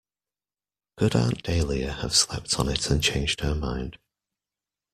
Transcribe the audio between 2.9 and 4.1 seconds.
changed her mind?